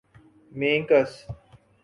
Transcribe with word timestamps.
مینکس 0.59 1.11